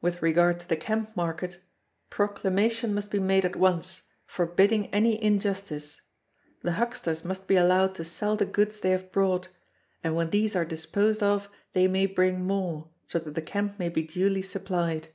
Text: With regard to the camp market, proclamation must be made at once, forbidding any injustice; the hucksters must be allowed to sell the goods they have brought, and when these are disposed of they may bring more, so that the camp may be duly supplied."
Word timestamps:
With 0.00 0.22
regard 0.22 0.60
to 0.60 0.68
the 0.68 0.76
camp 0.76 1.16
market, 1.16 1.60
proclamation 2.10 2.94
must 2.94 3.10
be 3.10 3.18
made 3.18 3.44
at 3.44 3.56
once, 3.56 4.02
forbidding 4.24 4.86
any 4.94 5.20
injustice; 5.20 6.00
the 6.62 6.74
hucksters 6.74 7.24
must 7.24 7.48
be 7.48 7.56
allowed 7.56 7.96
to 7.96 8.04
sell 8.04 8.36
the 8.36 8.46
goods 8.46 8.78
they 8.78 8.90
have 8.90 9.10
brought, 9.10 9.48
and 10.04 10.14
when 10.14 10.30
these 10.30 10.54
are 10.54 10.64
disposed 10.64 11.24
of 11.24 11.48
they 11.72 11.88
may 11.88 12.06
bring 12.06 12.44
more, 12.46 12.88
so 13.08 13.18
that 13.18 13.34
the 13.34 13.42
camp 13.42 13.80
may 13.80 13.88
be 13.88 14.02
duly 14.02 14.42
supplied." 14.42 15.08